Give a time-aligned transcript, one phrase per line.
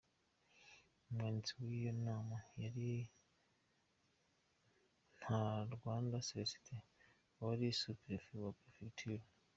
[1.07, 2.87] Umwanditsi w’iyo nama yari
[5.17, 6.79] Ntarwanda Célestin
[7.45, 9.23] wari Su-Perefe wa Perefegitura.